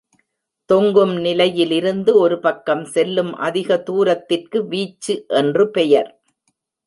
தொங்கும் 0.69 1.13
நிலையிலிருந்து 1.17 2.11
ஒருபக்கம் 2.19 2.83
செல்லும் 2.85 3.31
அதிக 3.39 3.77
தூரத்திற்கு 3.79 4.67
வீச்சு 4.67 5.15
என்று 5.27 5.65
பெயர். 5.69 6.09